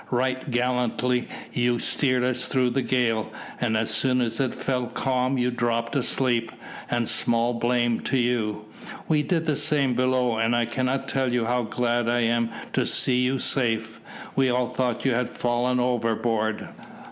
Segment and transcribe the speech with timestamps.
[0.09, 5.37] "Right gallantly you steered us through the gale, and as soon as it fell calm
[5.37, 6.51] you dropped asleep,
[6.89, 8.65] and small blame to you.
[9.07, 12.83] We did the same below, and I cannot tell you how glad I am to
[12.83, 13.99] see you safe:
[14.35, 16.67] we all thought you had fallen overboard."